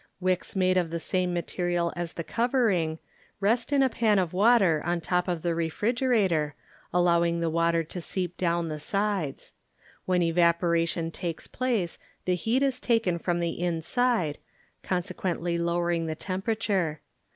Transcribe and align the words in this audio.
Wicks 0.19 0.55
made 0.55 0.77
of 0.77 0.89
the 0.89 0.99
same 0.99 1.31
material 1.31 1.93
as 1.95 2.13
the 2.13 2.23
covering 2.23 2.97
rest 3.39 3.71
in 3.71 3.83
a 3.83 3.87
pan 3.87 4.17
of 4.17 4.33
water 4.33 4.81
on 4.83 4.99
top 4.99 5.27
of 5.27 5.43
the 5.43 5.53
refrigerator, 5.53 6.55
allowing 6.91 7.39
the 7.39 7.51
water 7.51 7.83
to 7.83 8.01
seep 8.01 8.35
down 8.35 8.67
the 8.67 8.79
sides. 8.79 9.53
When 10.05 10.23
evaporation 10.23 11.11
takes 11.11 11.45
place 11.45 11.99
the 12.25 12.33
heat 12.33 12.63
is 12.63 12.79
taken 12.79 13.19
from 13.19 13.39
the 13.41 13.59
inside, 13.61 14.39
consequently 14.81 15.59
lowering 15.59 16.07
the 16.07 16.15
temperature. 16.15 17.01